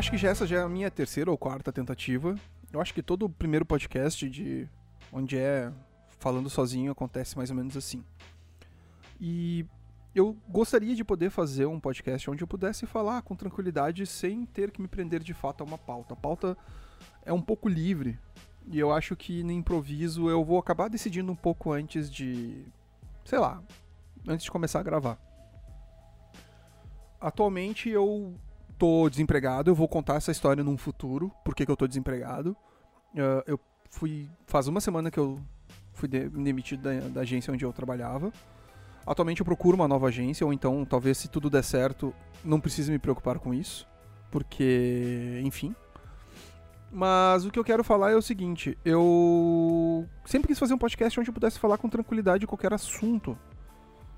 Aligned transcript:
acho 0.00 0.10
que 0.10 0.16
já 0.16 0.30
essa 0.30 0.46
já 0.46 0.60
é 0.60 0.62
a 0.62 0.68
minha 0.68 0.90
terceira 0.90 1.30
ou 1.30 1.36
quarta 1.36 1.70
tentativa. 1.70 2.34
Eu 2.72 2.80
acho 2.80 2.94
que 2.94 3.02
todo 3.02 3.26
o 3.26 3.28
primeiro 3.28 3.66
podcast 3.66 4.28
de 4.30 4.66
onde 5.12 5.36
é 5.36 5.70
falando 6.18 6.48
sozinho 6.48 6.90
acontece 6.90 7.36
mais 7.36 7.50
ou 7.50 7.56
menos 7.56 7.76
assim. 7.76 8.02
E 9.20 9.66
eu 10.14 10.34
gostaria 10.48 10.94
de 10.94 11.04
poder 11.04 11.28
fazer 11.28 11.66
um 11.66 11.78
podcast 11.78 12.30
onde 12.30 12.42
eu 12.42 12.48
pudesse 12.48 12.86
falar 12.86 13.20
com 13.20 13.36
tranquilidade 13.36 14.06
sem 14.06 14.46
ter 14.46 14.70
que 14.70 14.80
me 14.80 14.88
prender 14.88 15.22
de 15.22 15.34
fato 15.34 15.62
a 15.62 15.66
uma 15.66 15.76
pauta. 15.76 16.14
A 16.14 16.16
pauta 16.16 16.56
é 17.22 17.32
um 17.32 17.42
pouco 17.42 17.68
livre 17.68 18.18
e 18.68 18.78
eu 18.78 18.90
acho 18.90 19.14
que 19.14 19.42
no 19.42 19.52
improviso 19.52 20.30
eu 20.30 20.42
vou 20.42 20.58
acabar 20.58 20.88
decidindo 20.88 21.30
um 21.30 21.36
pouco 21.36 21.72
antes 21.72 22.10
de, 22.10 22.64
sei 23.22 23.38
lá, 23.38 23.62
antes 24.26 24.44
de 24.44 24.50
começar 24.50 24.80
a 24.80 24.82
gravar. 24.82 25.18
Atualmente 27.20 27.90
eu 27.90 28.34
tô 28.80 29.10
desempregado, 29.10 29.70
eu 29.70 29.74
vou 29.74 29.86
contar 29.86 30.14
essa 30.14 30.32
história 30.32 30.64
num 30.64 30.78
futuro, 30.78 31.30
porque 31.44 31.66
que 31.66 31.70
eu 31.70 31.76
tô 31.76 31.86
desempregado. 31.86 32.56
Uh, 33.12 33.44
eu 33.46 33.60
fui. 33.90 34.28
Faz 34.46 34.66
uma 34.66 34.80
semana 34.80 35.10
que 35.10 35.18
eu 35.18 35.38
fui 35.92 36.08
de, 36.08 36.30
demitido 36.30 36.82
da, 36.82 37.08
da, 37.08 37.20
agência 37.20 37.52
onde 37.52 37.62
eu 37.62 37.72
trabalhava. 37.74 38.32
Atualmente 39.06 39.40
eu 39.40 39.44
procuro 39.44 39.76
uma 39.76 39.86
nova 39.86 40.08
agência, 40.08 40.46
ou 40.46 40.52
então, 40.52 40.84
talvez 40.86 41.18
se 41.18 41.28
tudo 41.28 41.50
der 41.50 41.62
certo, 41.62 42.14
não 42.42 42.58
precise 42.58 42.90
me 42.90 42.98
preocupar 42.98 43.38
com 43.38 43.52
isso. 43.52 43.86
Porque, 44.30 45.40
enfim. 45.44 45.74
Mas 46.90 47.44
o 47.44 47.50
que 47.50 47.58
eu 47.58 47.64
quero 47.64 47.84
falar 47.84 48.12
é 48.12 48.16
o 48.16 48.22
seguinte: 48.22 48.78
eu 48.82 50.08
sempre 50.24 50.48
quis 50.48 50.58
fazer 50.58 50.72
um 50.72 50.78
podcast 50.78 51.20
onde 51.20 51.28
eu 51.28 51.34
pudesse 51.34 51.58
falar 51.58 51.76
com 51.76 51.88
tranquilidade 51.88 52.40
de 52.40 52.46
qualquer 52.46 52.72
assunto. 52.72 53.36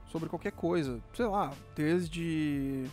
Sobre 0.07 0.29
qualquer 0.29 0.53
coisa. 0.53 1.01
Sei 1.15 1.27
lá, 1.27 1.51
desde 1.75 2.87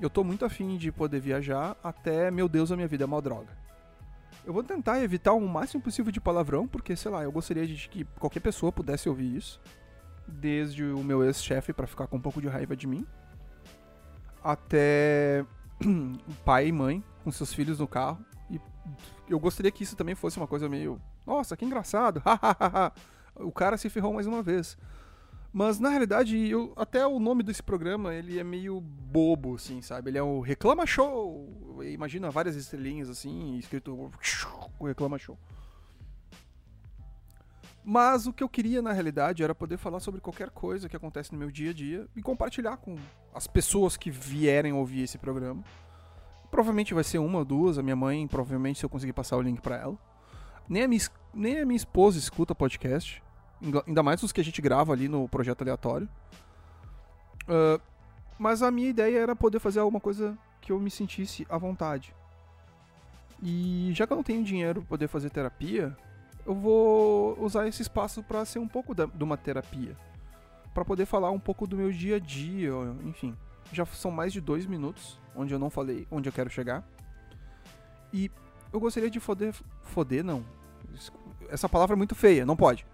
eu 0.00 0.10
tô 0.10 0.22
muito 0.22 0.44
afim 0.44 0.76
de 0.76 0.92
poder 0.92 1.20
viajar 1.20 1.76
até, 1.82 2.30
meu 2.30 2.48
Deus, 2.48 2.70
a 2.70 2.76
minha 2.76 2.88
vida 2.88 3.04
é 3.04 3.06
uma 3.06 3.22
droga. 3.22 3.56
Eu 4.44 4.52
vou 4.52 4.62
tentar 4.62 5.02
evitar 5.02 5.32
o 5.32 5.48
máximo 5.48 5.82
possível 5.82 6.12
de 6.12 6.20
palavrão, 6.20 6.68
porque, 6.68 6.94
sei 6.94 7.10
lá, 7.10 7.24
eu 7.24 7.32
gostaria 7.32 7.66
de 7.66 7.88
que 7.88 8.04
qualquer 8.18 8.40
pessoa 8.40 8.70
pudesse 8.70 9.08
ouvir 9.08 9.36
isso. 9.36 9.60
Desde 10.28 10.84
o 10.84 11.02
meu 11.02 11.24
ex-chefe 11.24 11.72
para 11.72 11.86
ficar 11.86 12.06
com 12.06 12.16
um 12.16 12.20
pouco 12.20 12.40
de 12.40 12.48
raiva 12.48 12.76
de 12.76 12.86
mim, 12.86 13.06
até 14.42 15.44
pai 16.44 16.68
e 16.68 16.72
mãe 16.72 17.02
com 17.24 17.32
seus 17.32 17.52
filhos 17.52 17.80
no 17.80 17.88
carro. 17.88 18.24
E 18.50 18.60
eu 19.28 19.38
gostaria 19.38 19.70
que 19.72 19.82
isso 19.82 19.96
também 19.96 20.14
fosse 20.14 20.36
uma 20.36 20.46
coisa 20.46 20.68
meio. 20.68 21.00
Nossa, 21.26 21.56
que 21.56 21.64
engraçado! 21.64 22.22
o 23.34 23.50
cara 23.50 23.76
se 23.76 23.90
ferrou 23.90 24.12
mais 24.12 24.26
uma 24.26 24.42
vez. 24.42 24.78
Mas 25.58 25.80
na 25.80 25.88
realidade, 25.88 26.36
eu, 26.36 26.74
até 26.76 27.06
o 27.06 27.18
nome 27.18 27.42
desse 27.42 27.62
programa, 27.62 28.14
ele 28.14 28.38
é 28.38 28.44
meio 28.44 28.78
bobo, 28.78 29.54
assim, 29.54 29.80
sabe? 29.80 30.10
Ele 30.10 30.18
é 30.18 30.22
o 30.22 30.38
Reclama 30.38 30.86
Show. 30.86 31.80
Imagina 31.82 32.30
várias 32.30 32.56
estrelinhas 32.56 33.08
assim, 33.08 33.56
escrito 33.56 34.10
Reclama 34.78 35.18
Show. 35.18 35.38
Mas 37.82 38.26
o 38.26 38.34
que 38.34 38.44
eu 38.44 38.50
queria 38.50 38.82
na 38.82 38.92
realidade 38.92 39.42
era 39.42 39.54
poder 39.54 39.78
falar 39.78 39.98
sobre 40.00 40.20
qualquer 40.20 40.50
coisa 40.50 40.90
que 40.90 40.96
acontece 40.96 41.32
no 41.32 41.38
meu 41.38 41.50
dia 41.50 41.70
a 41.70 41.72
dia 41.72 42.06
e 42.14 42.20
compartilhar 42.20 42.76
com 42.76 42.94
as 43.32 43.46
pessoas 43.46 43.96
que 43.96 44.10
vierem 44.10 44.74
ouvir 44.74 45.04
esse 45.04 45.16
programa. 45.16 45.64
Provavelmente 46.50 46.92
vai 46.92 47.02
ser 47.02 47.16
uma 47.16 47.38
ou 47.38 47.46
duas, 47.46 47.78
a 47.78 47.82
minha 47.82 47.96
mãe, 47.96 48.28
provavelmente 48.28 48.80
se 48.80 48.84
eu 48.84 48.90
conseguir 48.90 49.14
passar 49.14 49.38
o 49.38 49.40
link 49.40 49.62
para 49.62 49.76
ela. 49.76 49.96
Nem 50.68 50.82
a, 50.82 50.88
minha, 50.88 51.00
nem 51.32 51.60
a 51.60 51.64
minha 51.64 51.78
esposa 51.78 52.18
escuta 52.18 52.54
podcast. 52.54 53.24
Ainda 53.86 54.02
mais 54.02 54.22
os 54.22 54.32
que 54.32 54.40
a 54.40 54.44
gente 54.44 54.60
grava 54.60 54.92
ali 54.92 55.08
no 55.08 55.28
projeto 55.28 55.62
aleatório. 55.62 56.08
Uh, 57.48 57.80
mas 58.38 58.62
a 58.62 58.70
minha 58.70 58.88
ideia 58.88 59.18
era 59.18 59.34
poder 59.34 59.58
fazer 59.58 59.80
alguma 59.80 60.00
coisa 60.00 60.36
que 60.60 60.72
eu 60.72 60.78
me 60.78 60.90
sentisse 60.90 61.46
à 61.48 61.56
vontade. 61.56 62.14
E 63.42 63.90
já 63.94 64.06
que 64.06 64.12
eu 64.12 64.16
não 64.16 64.24
tenho 64.24 64.44
dinheiro 64.44 64.80
para 64.80 64.88
poder 64.88 65.08
fazer 65.08 65.30
terapia, 65.30 65.96
eu 66.44 66.54
vou 66.54 67.38
usar 67.42 67.66
esse 67.66 67.82
espaço 67.82 68.22
para 68.22 68.44
ser 68.44 68.58
um 68.58 68.68
pouco 68.68 68.94
da, 68.94 69.06
de 69.06 69.24
uma 69.24 69.36
terapia. 69.36 69.96
para 70.74 70.84
poder 70.84 71.06
falar 71.06 71.30
um 71.30 71.40
pouco 71.40 71.66
do 71.66 71.76
meu 71.76 71.90
dia 71.90 72.16
a 72.16 72.18
dia, 72.18 72.70
enfim. 73.04 73.34
Já 73.72 73.86
são 73.86 74.10
mais 74.10 74.32
de 74.32 74.40
dois 74.40 74.66
minutos 74.66 75.18
onde 75.34 75.52
eu 75.52 75.58
não 75.58 75.70
falei 75.70 76.06
onde 76.10 76.28
eu 76.28 76.32
quero 76.32 76.50
chegar. 76.50 76.86
E 78.12 78.30
eu 78.72 78.78
gostaria 78.78 79.10
de 79.10 79.18
foder. 79.18 79.54
Foder, 79.82 80.22
não. 80.22 80.44
Essa 81.48 81.68
palavra 81.68 81.94
é 81.94 81.96
muito 81.96 82.14
feia, 82.14 82.44
não 82.44 82.56
pode 82.56 82.86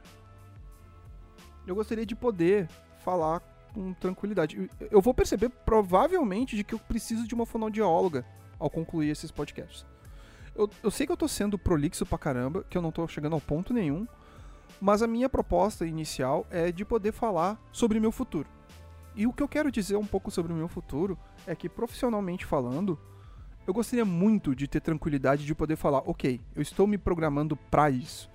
eu 1.66 1.74
gostaria 1.74 2.06
de 2.06 2.14
poder 2.14 2.68
falar 3.04 3.40
com 3.72 3.92
tranquilidade. 3.94 4.70
Eu 4.90 5.00
vou 5.00 5.14
perceber 5.14 5.48
provavelmente 5.48 6.56
de 6.56 6.64
que 6.64 6.74
eu 6.74 6.78
preciso 6.78 7.26
de 7.26 7.34
uma 7.34 7.46
fonoaudióloga 7.46 8.24
ao 8.58 8.70
concluir 8.70 9.10
esses 9.10 9.30
podcasts. 9.30 9.86
Eu, 10.54 10.68
eu 10.82 10.90
sei 10.90 11.06
que 11.06 11.12
eu 11.12 11.16
tô 11.16 11.26
sendo 11.26 11.58
prolixo 11.58 12.04
pra 12.04 12.18
caramba, 12.18 12.64
que 12.68 12.76
eu 12.76 12.82
não 12.82 12.92
tô 12.92 13.06
chegando 13.08 13.34
ao 13.34 13.40
ponto 13.40 13.72
nenhum, 13.72 14.06
mas 14.80 15.02
a 15.02 15.06
minha 15.06 15.28
proposta 15.28 15.86
inicial 15.86 16.46
é 16.50 16.70
de 16.70 16.84
poder 16.84 17.12
falar 17.12 17.60
sobre 17.72 17.98
meu 17.98 18.12
futuro. 18.12 18.48
E 19.14 19.26
o 19.26 19.32
que 19.32 19.42
eu 19.42 19.48
quero 19.48 19.70
dizer 19.70 19.96
um 19.96 20.06
pouco 20.06 20.30
sobre 20.30 20.52
o 20.52 20.56
meu 20.56 20.68
futuro 20.68 21.18
é 21.46 21.54
que, 21.54 21.68
profissionalmente 21.68 22.46
falando, 22.46 22.98
eu 23.66 23.72
gostaria 23.72 24.04
muito 24.04 24.56
de 24.56 24.66
ter 24.66 24.80
tranquilidade 24.80 25.44
de 25.44 25.54
poder 25.54 25.76
falar, 25.76 25.98
ok, 25.98 26.40
eu 26.54 26.62
estou 26.62 26.86
me 26.86 26.98
programando 26.98 27.56
para 27.56 27.90
isso. 27.90 28.30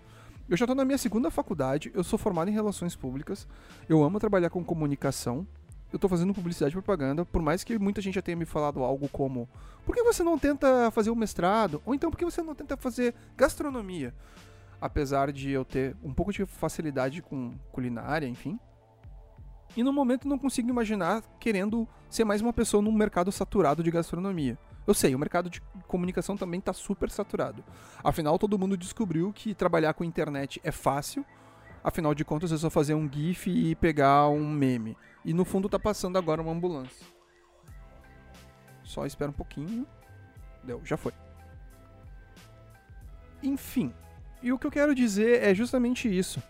Eu 0.49 0.55
já 0.55 0.63
estou 0.63 0.75
na 0.75 0.85
minha 0.85 0.97
segunda 0.97 1.29
faculdade, 1.29 1.91
eu 1.93 2.03
sou 2.03 2.17
formado 2.17 2.49
em 2.49 2.53
relações 2.53 2.95
públicas, 2.95 3.45
eu 3.89 4.01
amo 4.01 4.17
trabalhar 4.17 4.49
com 4.49 4.63
comunicação, 4.63 5.45
eu 5.91 5.97
estou 5.97 6.09
fazendo 6.09 6.33
publicidade 6.33 6.71
e 6.71 6.75
propaganda, 6.75 7.25
por 7.25 7.41
mais 7.41 7.65
que 7.65 7.77
muita 7.77 8.01
gente 8.01 8.15
já 8.15 8.21
tenha 8.21 8.37
me 8.37 8.45
falado 8.45 8.81
algo 8.81 9.09
como 9.09 9.47
por 9.85 9.93
que 9.93 10.03
você 10.03 10.23
não 10.23 10.37
tenta 10.37 10.89
fazer 10.91 11.09
o 11.09 11.13
um 11.13 11.15
mestrado? 11.15 11.81
Ou 11.85 11.93
então 11.93 12.09
por 12.09 12.17
que 12.17 12.25
você 12.25 12.41
não 12.41 12.55
tenta 12.55 12.77
fazer 12.77 13.13
gastronomia? 13.35 14.13
Apesar 14.79 15.31
de 15.31 15.49
eu 15.49 15.65
ter 15.65 15.95
um 16.03 16.13
pouco 16.13 16.31
de 16.31 16.45
facilidade 16.45 17.21
com 17.21 17.53
culinária, 17.71 18.27
enfim. 18.27 18.59
E 19.75 19.83
no 19.83 19.91
momento 19.91 20.27
não 20.27 20.37
consigo 20.37 20.69
imaginar 20.69 21.23
querendo 21.39 21.87
ser 22.09 22.23
mais 22.23 22.41
uma 22.41 22.53
pessoa 22.53 22.81
num 22.81 22.91
mercado 22.91 23.31
saturado 23.31 23.83
de 23.83 23.91
gastronomia. 23.91 24.57
Eu 24.87 24.93
sei, 24.93 25.13
o 25.13 25.19
mercado 25.19 25.49
de 25.49 25.61
comunicação 25.85 26.37
também 26.37 26.59
está 26.59 26.71
super 26.71 27.11
saturado. 27.11 27.61
Afinal, 28.01 28.39
todo 28.39 28.57
mundo 28.57 28.77
descobriu 28.77 29.33
que 29.33 29.53
trabalhar 29.53 29.93
com 29.93 30.03
internet 30.05 30.61
é 30.63 30.71
fácil. 30.71 31.25
Afinal 31.83 32.15
de 32.15 32.23
contas, 32.23 32.53
é 32.53 32.57
só 32.57 32.69
fazer 32.69 32.93
um 32.93 33.11
GIF 33.11 33.49
e 33.49 33.75
pegar 33.75 34.29
um 34.29 34.49
meme. 34.49 34.97
E 35.25 35.33
no 35.33 35.43
fundo 35.43 35.67
tá 35.67 35.77
passando 35.77 36.17
agora 36.17 36.41
uma 36.41 36.53
ambulância. 36.53 37.05
Só 38.81 39.05
espera 39.05 39.29
um 39.29 39.33
pouquinho. 39.33 39.85
Deu, 40.63 40.81
já 40.85 40.95
foi. 40.95 41.11
Enfim. 43.43 43.93
E 44.41 44.53
o 44.53 44.57
que 44.57 44.67
eu 44.67 44.71
quero 44.71 44.95
dizer 44.95 45.43
é 45.43 45.53
justamente 45.53 46.07
isso. 46.07 46.41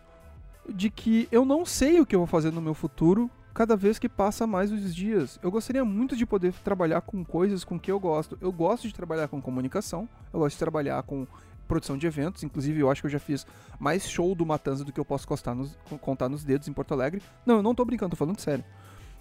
De 0.70 0.92
que 0.92 1.28
eu 1.32 1.44
não 1.44 1.66
sei 1.66 2.00
o 2.00 2.06
que 2.06 2.16
eu 2.16 2.20
vou 2.20 2.28
fazer 2.28 2.52
no 2.52 2.62
meu 2.62 2.76
futuro 2.76 3.32
cada 3.58 3.76
vez 3.76 3.98
que 3.98 4.08
passa 4.08 4.46
mais 4.46 4.72
os 4.72 4.94
dias. 4.94 5.40
Eu 5.42 5.50
gostaria 5.50 5.84
muito 5.84 6.16
de 6.16 6.28
poder 6.28 6.54
trabalhar 6.64 7.02
com 7.02 7.26
coisas 7.26 7.64
com 7.64 7.80
que 7.80 7.92
eu 7.92 8.00
gosto. 8.00 8.38
Eu 8.40 8.52
gosto 8.52 8.88
de 8.88 8.94
trabalhar 8.94 9.28
com 9.30 9.42
comunicação, 9.42 10.08
eu 10.32 10.42
gosto 10.42 10.54
de 10.54 10.60
trabalhar 10.60 11.02
com 11.02 11.26
produção 11.68 11.98
de 11.98 12.06
eventos, 12.06 12.44
inclusive 12.44 12.80
eu 12.80 12.92
acho 12.92 13.02
que 13.02 13.08
eu 13.08 13.12
já 13.12 13.18
fiz 13.18 13.48
mais 13.80 14.08
show 14.08 14.36
do 14.36 14.46
Matanza 14.46 14.86
do 14.86 14.94
que 14.94 15.00
eu 15.00 15.04
posso 15.04 15.28
nos, 15.56 15.76
contar 16.00 16.30
nos 16.30 16.44
dedos 16.44 16.68
em 16.68 16.72
Porto 16.72 16.94
Alegre. 16.94 17.20
Não, 17.48 17.56
eu 17.56 17.64
não 17.64 17.74
tô 17.74 17.84
brincando, 17.84 18.12
tô 18.12 18.16
falando 18.16 18.40
sério. 18.40 18.64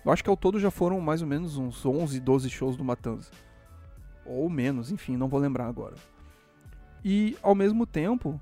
Eu 0.05 0.13
acho 0.13 0.23
que 0.23 0.29
ao 0.29 0.37
todo 0.37 0.61
já 0.61 0.71
foram 0.71 1.01
mais 1.01 1.23
ou 1.23 1.27
menos 1.27 1.57
uns 1.57 1.87
11, 1.87 2.21
12 2.21 2.51
shows 2.51 2.77
do 2.77 2.85
Matanza. 2.85 3.31
Ou 4.27 4.51
menos, 4.51 4.93
enfim, 4.93 5.17
não 5.17 5.29
vou 5.29 5.41
lembrar 5.41 5.67
agora. 5.67 5.95
E 7.03 7.39
ao 7.43 7.55
mesmo 7.55 7.87
tempo, 7.87 8.39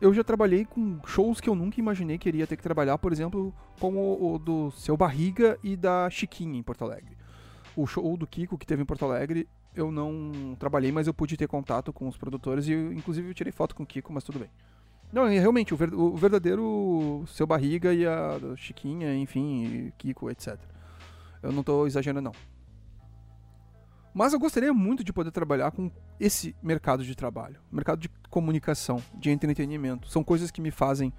eu 0.00 0.14
já 0.14 0.22
trabalhei 0.22 0.64
com 0.64 1.00
shows 1.06 1.40
que 1.40 1.48
eu 1.48 1.54
nunca 1.54 1.80
imaginei 1.80 2.18
que 2.18 2.28
iria 2.28 2.46
ter 2.46 2.56
que 2.56 2.62
trabalhar, 2.62 2.98
por 2.98 3.12
exemplo, 3.12 3.52
como 3.80 4.34
o 4.34 4.38
do 4.38 4.70
Seu 4.70 4.96
Barriga 4.96 5.58
e 5.62 5.76
da 5.76 6.08
Chiquinha 6.08 6.58
em 6.58 6.62
Porto 6.62 6.84
Alegre. 6.84 7.16
O 7.76 7.86
show 7.86 8.16
do 8.16 8.26
Kiko 8.26 8.56
que 8.56 8.66
teve 8.66 8.82
em 8.82 8.84
Porto 8.86 9.04
Alegre, 9.04 9.48
eu 9.74 9.90
não 9.90 10.56
trabalhei, 10.58 10.92
mas 10.92 11.06
eu 11.06 11.14
pude 11.14 11.36
ter 11.36 11.48
contato 11.48 11.92
com 11.92 12.06
os 12.06 12.16
produtores 12.16 12.68
e 12.68 12.74
inclusive 12.74 13.28
eu 13.28 13.34
tirei 13.34 13.52
foto 13.52 13.74
com 13.74 13.82
o 13.82 13.86
Kiko, 13.86 14.12
mas 14.12 14.22
tudo 14.22 14.38
bem. 14.38 14.50
Não, 15.12 15.26
realmente, 15.26 15.72
o, 15.72 15.76
ver, 15.76 15.92
o 15.94 16.14
verdadeiro 16.16 17.24
Seu 17.26 17.46
Barriga 17.46 17.92
e 17.92 18.06
a 18.06 18.38
Chiquinha, 18.56 19.16
enfim, 19.16 19.92
Kiko, 19.98 20.30
etc. 20.30 20.58
Eu 21.42 21.50
não 21.50 21.60
estou 21.60 21.86
exagerando, 21.86 22.20
não. 22.20 22.57
Mas 24.18 24.32
eu 24.32 24.40
gostaria 24.40 24.74
muito 24.74 25.04
de 25.04 25.12
poder 25.12 25.30
trabalhar 25.30 25.70
com 25.70 25.92
esse 26.18 26.52
mercado 26.60 27.04
de 27.04 27.14
trabalho, 27.14 27.60
mercado 27.70 28.00
de 28.00 28.08
comunicação, 28.28 29.00
de 29.14 29.30
entretenimento. 29.30 30.08
São 30.08 30.24
coisas 30.24 30.50
que 30.50 30.60
me 30.60 30.72
fazem 30.72 31.12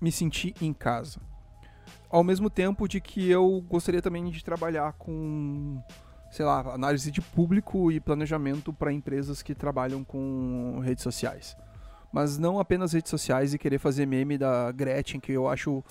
me 0.00 0.12
sentir 0.12 0.54
em 0.62 0.72
casa. 0.72 1.18
Ao 2.08 2.22
mesmo 2.22 2.48
tempo 2.48 2.86
de 2.86 3.00
que 3.00 3.28
eu 3.28 3.60
gostaria 3.68 4.00
também 4.00 4.30
de 4.30 4.44
trabalhar 4.44 4.92
com, 4.92 5.82
sei 6.30 6.44
lá, 6.44 6.60
análise 6.60 7.10
de 7.10 7.20
público 7.20 7.90
e 7.90 7.98
planejamento 7.98 8.72
para 8.72 8.92
empresas 8.92 9.42
que 9.42 9.52
trabalham 9.52 10.04
com 10.04 10.78
redes 10.78 11.02
sociais. 11.02 11.56
Mas 12.12 12.38
não 12.38 12.60
apenas 12.60 12.92
redes 12.92 13.10
sociais 13.10 13.52
e 13.52 13.58
querer 13.58 13.80
fazer 13.80 14.06
meme 14.06 14.38
da 14.38 14.70
Gretchen, 14.70 15.18
que 15.18 15.32
eu 15.32 15.48
acho 15.48 15.82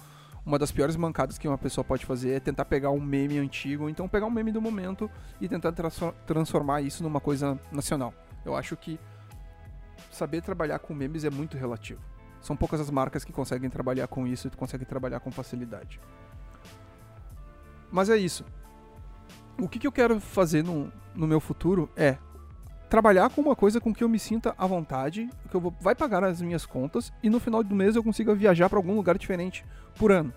uma 0.45 0.59
das 0.59 0.71
piores 0.71 0.95
mancadas 0.95 1.37
que 1.37 1.47
uma 1.47 1.57
pessoa 1.57 1.85
pode 1.85 2.05
fazer 2.05 2.31
é 2.31 2.39
tentar 2.39 2.65
pegar 2.65 2.91
um 2.91 2.99
meme 2.99 3.37
antigo, 3.39 3.83
ou 3.83 3.89
então 3.89 4.07
pegar 4.07 4.25
um 4.25 4.31
meme 4.31 4.51
do 4.51 4.61
momento 4.61 5.09
e 5.39 5.47
tentar 5.47 5.73
transformar 6.25 6.81
isso 6.81 7.01
numa 7.01 7.21
coisa 7.21 7.57
nacional. 7.71 8.13
Eu 8.45 8.55
acho 8.55 8.75
que 8.75 8.99
saber 10.11 10.41
trabalhar 10.41 10.79
com 10.79 10.93
memes 10.93 11.23
é 11.23 11.29
muito 11.29 11.57
relativo. 11.57 12.01
São 12.41 12.57
poucas 12.57 12.81
as 12.81 12.89
marcas 12.89 13.23
que 13.23 13.31
conseguem 13.31 13.69
trabalhar 13.69 14.07
com 14.07 14.27
isso 14.27 14.47
e 14.47 14.51
conseguem 14.51 14.85
trabalhar 14.85 15.21
com 15.21 15.31
facilidade. 15.31 15.99
Mas 17.89 18.09
é 18.09 18.17
isso. 18.17 18.43
O 19.57 19.69
que, 19.69 19.79
que 19.79 19.87
eu 19.87 19.91
quero 19.91 20.19
fazer 20.19 20.61
no, 20.61 20.91
no 21.15 21.25
meu 21.25 21.39
futuro 21.39 21.89
é 21.95 22.17
trabalhar 22.93 23.27
com 23.31 23.41
uma 23.41 23.55
coisa 23.55 23.81
com 23.81 23.91
que 23.91 24.03
eu 24.03 24.07
me 24.07 24.19
sinta 24.19 24.53
à 24.55 24.67
vontade, 24.67 25.27
que 25.49 25.55
eu 25.55 25.59
vou, 25.59 25.73
vai 25.81 25.95
pagar 25.95 26.23
as 26.23 26.39
minhas 26.39 26.63
contas 26.63 27.11
e 27.23 27.29
no 27.29 27.39
final 27.39 27.63
do 27.63 27.73
mês 27.73 27.95
eu 27.95 28.03
consiga 28.03 28.35
viajar 28.35 28.69
para 28.69 28.77
algum 28.77 28.93
lugar 28.95 29.17
diferente 29.17 29.65
por 29.95 30.11
ano. 30.11 30.31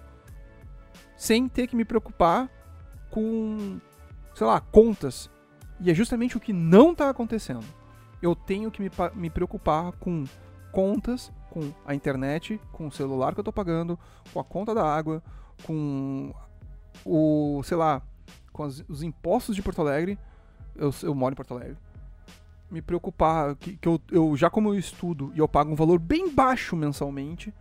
Sem 1.19 1.51
ter 1.51 1.67
que 1.67 1.77
me 1.77 1.85
preocupar 1.85 2.49
com, 3.11 3.79
sei 4.35 4.47
lá, 4.47 4.59
contas. 4.59 5.29
E 5.79 5.91
é 5.91 5.95
justamente 5.95 6.39
o 6.39 6.41
que 6.41 6.51
não 6.51 6.93
está 6.93 7.11
acontecendo. 7.11 7.63
Eu 8.23 8.35
tenho 8.35 8.71
que 8.71 8.81
me, 8.81 8.91
me 9.15 9.29
preocupar 9.29 9.93
com 9.93 10.25
contas, 10.73 11.31
com 11.51 11.75
a 11.85 11.95
internet, 11.95 12.59
com 12.73 12.87
o 12.87 12.91
celular 12.91 13.35
que 13.35 13.41
eu 13.41 13.43
estou 13.43 13.53
pagando, 13.53 13.99
com 14.33 14.41
a 14.41 14.45
conta 14.45 14.75
da 14.75 14.83
água, 14.83 15.23
com 15.67 16.33
o, 17.05 17.61
sei 17.65 17.77
lá, 17.77 18.01
com 18.51 18.63
as, 18.63 18.83
os 18.89 19.03
impostos 19.03 19.55
de 19.55 19.61
Porto 19.61 19.83
Alegre, 19.83 20.19
eu, 20.75 20.91
eu 21.03 21.15
moro 21.15 21.35
em 21.35 21.37
Porto 21.37 21.53
Alegre, 21.53 21.77
me 22.71 22.83
preocupar 22.83 23.55
que, 23.57 23.77
que 23.77 23.89
eu, 23.89 24.01
eu, 24.11 24.37
já 24.37 24.51
como 24.51 24.71
eu 24.71 24.79
estudo 24.79 25.33
e 25.35 25.39
eu 25.39 25.49
pago 25.49 25.73
um 25.73 25.77
valor 25.77 25.99
bem 25.99 26.33
baixo 26.33 26.75
mensalmente, 26.77 27.53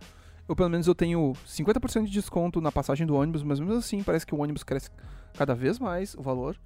eu 0.48 0.54
pelo 0.54 0.68
menos 0.68 0.86
eu 0.86 0.94
tenho 0.94 1.32
50% 1.46 2.04
de 2.04 2.12
desconto 2.12 2.60
na 2.60 2.70
passagem 2.70 3.06
do 3.06 3.14
ônibus, 3.14 3.42
mas 3.42 3.58
mesmo 3.58 3.76
assim 3.76 4.02
parece 4.02 4.26
que 4.26 4.34
o 4.34 4.40
ônibus 4.40 4.62
cresce 4.62 4.90
cada 5.34 5.54
vez 5.54 5.78
mais 5.78 6.14
o 6.14 6.22
valor. 6.22 6.56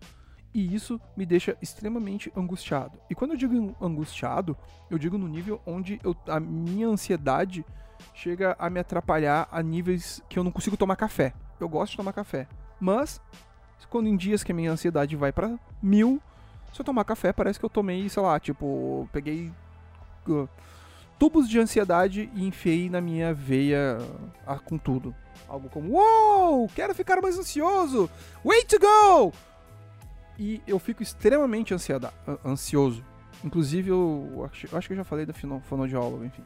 E 0.53 0.75
isso 0.75 1.01
me 1.17 1.25
deixa 1.25 1.57
extremamente 1.63 2.33
angustiado. 2.37 2.99
E 3.09 3.15
quando 3.15 3.33
eu 3.33 3.37
digo 3.37 3.77
angustiado, 3.81 4.57
eu 4.91 4.99
digo 4.99 5.17
no 5.17 5.29
nível 5.29 5.61
onde 5.65 6.01
eu, 6.03 6.15
a 6.27 6.41
minha 6.41 6.89
ansiedade 6.89 7.65
chega 8.13 8.57
a 8.59 8.69
me 8.69 8.81
atrapalhar 8.81 9.49
a 9.51 9.63
níveis 9.63 10.23
que 10.29 10.39
eu 10.39 10.45
não 10.45 10.51
consigo 10.51 10.77
tomar 10.77 10.97
café. 10.97 11.33
Eu 11.61 11.69
gosto 11.69 11.93
de 11.93 11.99
tomar 11.99 12.13
café. 12.13 12.49
Mas, 12.81 13.21
quando 13.89 14.09
em 14.09 14.17
dias 14.17 14.43
que 14.43 14.51
a 14.51 14.55
minha 14.55 14.73
ansiedade 14.73 15.15
vai 15.15 15.33
para 15.33 15.59
mil, 15.83 16.21
se 16.73 16.81
eu 16.81 16.85
tomar 16.85 17.05
café, 17.05 17.33
parece 17.33 17.59
que 17.59 17.65
eu 17.65 17.71
tomei, 17.71 18.09
sei 18.09 18.23
lá, 18.23 18.39
tipo, 18.39 19.09
peguei 19.13 19.53
uh, 20.29 20.49
tubos 21.19 21.49
de 21.49 21.59
ansiedade 21.59 22.31
e 22.35 22.47
enfiei 22.47 22.89
na 22.89 23.01
minha 23.01 23.35
veia 23.35 23.99
uh, 24.47 24.61
com 24.63 24.79
tudo. 24.79 25.15
Algo 25.49 25.69
como, 25.69 25.93
uou, 25.93 26.69
quero 26.69 26.95
ficar 26.95 27.21
mais 27.21 27.39
ansioso, 27.39 28.09
way 28.45 28.65
to 28.65 28.79
go! 28.79 29.33
E 30.39 30.63
eu 30.67 30.79
fico 30.79 31.03
extremamente 31.03 31.75
ansioso. 31.75 33.05
Inclusive, 33.45 33.91
eu 33.91 34.49
acho, 34.51 34.67
eu 34.73 34.79
acho 34.79 34.87
que 34.87 34.95
eu 34.95 34.97
já 34.97 35.05
falei 35.05 35.27
da 35.27 35.35
fonoaudiólogo, 35.35 36.25
enfim. 36.25 36.43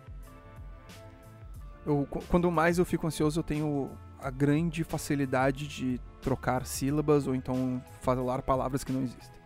Eu, 1.87 2.09
quando 2.29 2.51
mais 2.51 2.79
eu 2.79 2.85
fico 2.85 3.07
ansioso, 3.07 3.39
eu 3.39 3.45
tenho 3.45 3.91
a 4.21 4.31
grande 4.31 4.83
facilidade 4.83 5.69
de 5.69 6.01
trocar 6.23 6.65
sílabas 6.65 7.27
ou 7.27 7.35
então 7.35 7.83
falar 8.01 8.43
palavras 8.43 8.83
que 8.83 8.91
não 8.91 9.03
existem. 9.03 9.44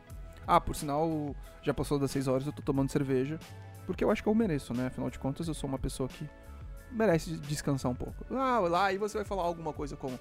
Ah, 0.51 0.59
por 0.59 0.75
sinal, 0.75 1.37
já 1.61 1.75
passou 1.75 1.99
das 1.99 2.11
6 2.11 2.27
horas, 2.27 2.47
eu 2.47 2.53
tô 2.55 2.63
tomando 2.63 2.91
cerveja, 2.91 3.39
porque 3.85 4.03
eu 4.03 4.11
acho 4.11 4.23
que 4.23 4.29
eu 4.31 4.35
mereço, 4.35 4.73
né? 4.73 4.87
Afinal 4.87 5.11
de 5.11 5.19
contas, 5.19 5.47
eu 5.47 5.53
sou 5.53 5.69
uma 5.69 5.79
pessoa 5.79 6.09
que 6.09 6.27
merece 6.91 7.37
descansar 7.37 7.93
um 7.93 7.95
pouco. 7.95 8.25
Ah, 8.35 8.59
lá, 8.61 8.87
aí 8.87 8.97
você 8.97 9.19
vai 9.19 9.27
falar 9.27 9.43
alguma 9.43 9.75
coisa 9.75 9.95
como: 9.95 10.19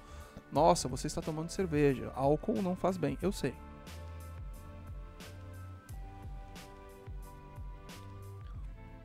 Nossa, 0.52 0.90
você 0.90 1.08
está 1.08 1.22
tomando 1.22 1.50
cerveja, 1.50 2.12
álcool 2.14 2.62
não 2.62 2.76
faz 2.76 2.98
bem. 2.98 3.18
Eu 3.22 3.32
sei. 3.32 3.56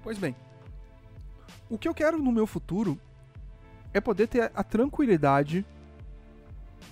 Pois 0.02 0.18
bem, 0.18 0.34
o 1.70 1.78
que 1.78 1.86
eu 1.86 1.94
quero 1.94 2.18
no 2.18 2.32
meu 2.32 2.48
futuro 2.48 2.98
é 3.94 4.00
poder 4.00 4.26
ter 4.26 4.50
a 4.52 4.64
tranquilidade 4.64 5.64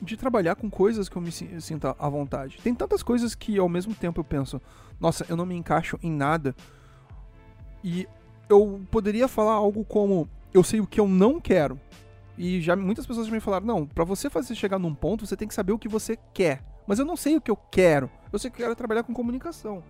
de 0.00 0.16
trabalhar 0.16 0.54
com 0.54 0.70
coisas 0.70 1.08
que 1.08 1.16
eu 1.16 1.22
me 1.22 1.30
sinta 1.30 1.94
à 1.98 2.08
vontade. 2.08 2.58
Tem 2.62 2.74
tantas 2.74 3.02
coisas 3.02 3.34
que 3.34 3.58
ao 3.58 3.68
mesmo 3.68 3.94
tempo 3.94 4.20
eu 4.20 4.24
penso, 4.24 4.60
nossa, 4.98 5.26
eu 5.28 5.36
não 5.36 5.46
me 5.46 5.54
encaixo 5.54 5.98
em 6.02 6.10
nada. 6.10 6.54
E 7.82 8.08
eu 8.48 8.80
poderia 8.90 9.28
falar 9.28 9.52
algo 9.52 9.84
como, 9.84 10.28
eu 10.52 10.62
sei 10.62 10.80
o 10.80 10.86
que 10.86 11.00
eu 11.00 11.08
não 11.08 11.40
quero. 11.40 11.78
E 12.36 12.60
já 12.60 12.74
muitas 12.74 13.06
pessoas 13.06 13.26
já 13.26 13.32
me 13.32 13.40
falaram, 13.40 13.66
não, 13.66 13.86
para 13.86 14.04
você 14.04 14.30
fazer 14.30 14.54
chegar 14.54 14.78
num 14.78 14.94
ponto, 14.94 15.26
você 15.26 15.36
tem 15.36 15.46
que 15.46 15.54
saber 15.54 15.72
o 15.72 15.78
que 15.78 15.88
você 15.88 16.16
quer. 16.32 16.62
Mas 16.86 16.98
eu 16.98 17.04
não 17.04 17.16
sei 17.16 17.36
o 17.36 17.40
que 17.40 17.50
eu 17.50 17.56
quero. 17.56 18.10
Eu 18.32 18.38
sei 18.38 18.50
que 18.50 18.56
eu 18.56 18.64
quero 18.64 18.74
trabalhar 18.74 19.02
com 19.02 19.12
comunicação. 19.12 19.82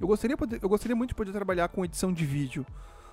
Eu 0.00 0.06
gostaria, 0.06 0.36
eu 0.62 0.68
gostaria 0.68 0.94
muito 0.94 1.10
de 1.10 1.14
poder 1.16 1.32
trabalhar 1.32 1.68
com 1.68 1.84
edição 1.84 2.12
de 2.12 2.24
vídeo. 2.24 2.64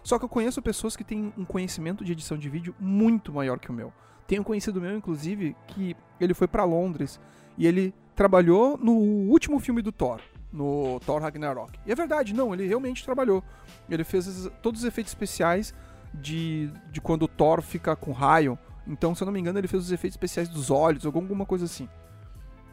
Só 0.05 0.19
que 0.19 0.25
eu 0.25 0.29
conheço 0.29 0.61
pessoas 0.61 0.95
que 0.95 1.03
têm 1.03 1.33
um 1.35 1.43
conhecimento 1.43 2.05
de 2.05 2.11
edição 2.11 2.37
de 2.37 2.47
vídeo 2.47 2.75
muito 2.79 3.33
maior 3.33 3.57
que 3.57 3.71
o 3.71 3.73
meu. 3.73 3.91
Tenho 4.27 4.41
um 4.41 4.45
conhecido 4.45 4.79
meu, 4.79 4.95
inclusive, 4.95 5.55
que 5.65 5.97
ele 6.19 6.35
foi 6.35 6.47
para 6.47 6.63
Londres 6.63 7.19
e 7.57 7.65
ele 7.65 7.91
trabalhou 8.15 8.77
no 8.77 8.93
último 8.93 9.59
filme 9.59 9.81
do 9.81 9.91
Thor, 9.91 10.21
no 10.53 10.99
Thor 11.07 11.19
Ragnarok. 11.19 11.79
E 11.87 11.91
é 11.91 11.95
verdade, 11.95 12.35
não, 12.35 12.53
ele 12.53 12.67
realmente 12.67 13.03
trabalhou. 13.03 13.43
Ele 13.89 14.03
fez 14.03 14.47
todos 14.61 14.81
os 14.81 14.85
efeitos 14.85 15.11
especiais 15.11 15.73
de, 16.13 16.71
de 16.91 17.01
quando 17.01 17.23
o 17.23 17.27
Thor 17.27 17.63
fica 17.63 17.95
com 17.95 18.11
raio. 18.11 18.59
Então, 18.85 19.15
se 19.15 19.23
eu 19.23 19.25
não 19.25 19.33
me 19.33 19.39
engano, 19.39 19.57
ele 19.57 19.67
fez 19.67 19.85
os 19.85 19.91
efeitos 19.91 20.13
especiais 20.13 20.47
dos 20.47 20.69
olhos, 20.69 21.03
alguma 21.03 21.47
coisa 21.47 21.65
assim. 21.65 21.89